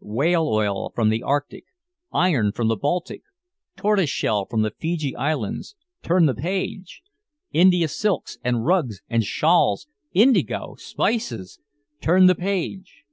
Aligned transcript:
Whale 0.00 0.48
oil 0.48 0.90
from 0.96 1.08
the 1.10 1.22
Arctic, 1.22 1.66
iron 2.12 2.50
from 2.50 2.66
the 2.66 2.74
Baltic, 2.74 3.22
tortoise 3.76 4.10
shell 4.10 4.44
from 4.44 4.62
the 4.62 4.72
Fiji 4.72 5.14
Islands. 5.14 5.76
Turn 6.02 6.26
the 6.26 6.34
page! 6.34 7.00
India 7.52 7.86
silks 7.86 8.36
and 8.42 8.66
rugs 8.66 9.02
and 9.08 9.22
shawls, 9.22 9.86
indigo, 10.12 10.74
spices! 10.76 11.60
Turn 12.00 12.26
the 12.26 12.34
page! 12.34 13.04